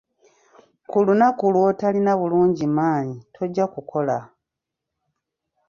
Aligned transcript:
Ku 0.89 0.97
lunaku 1.07 1.43
lw'otalina 1.53 2.11
bulungi 2.19 2.65
maanyi 2.77 3.17
tojja 3.35 3.65
kukola. 3.73 4.17